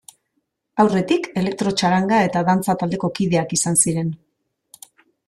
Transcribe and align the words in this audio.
Aurretik, 0.83 1.27
elektrotxaranga 1.41 2.21
eta 2.29 2.43
dantza 2.47 2.75
taldeko 2.85 3.11
kideak 3.21 3.55
izan 3.59 3.79
ziren. 3.85 4.11